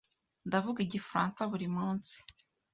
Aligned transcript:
Ndavuga 0.47 0.79
Igifaransa 0.81 1.41
buri 1.51 1.67
munsi. 1.75 2.15